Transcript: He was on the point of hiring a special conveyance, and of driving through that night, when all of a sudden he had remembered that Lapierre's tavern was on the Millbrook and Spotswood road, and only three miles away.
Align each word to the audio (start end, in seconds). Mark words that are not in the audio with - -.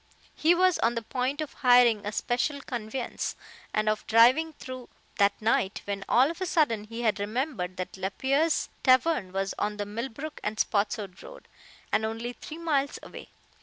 He 0.33 0.55
was 0.55 0.79
on 0.79 0.95
the 0.95 1.03
point 1.03 1.41
of 1.41 1.53
hiring 1.53 2.07
a 2.07 2.11
special 2.11 2.59
conveyance, 2.61 3.35
and 3.71 3.87
of 3.87 4.07
driving 4.07 4.53
through 4.53 4.89
that 5.19 5.39
night, 5.39 5.83
when 5.85 6.03
all 6.09 6.31
of 6.31 6.41
a 6.41 6.47
sudden 6.47 6.85
he 6.85 7.03
had 7.03 7.19
remembered 7.19 7.77
that 7.77 7.97
Lapierre's 7.97 8.69
tavern 8.81 9.31
was 9.31 9.53
on 9.59 9.77
the 9.77 9.85
Millbrook 9.85 10.39
and 10.43 10.59
Spotswood 10.59 11.21
road, 11.21 11.47
and 11.91 12.03
only 12.03 12.33
three 12.33 12.57
miles 12.57 12.97
away. 13.03 13.29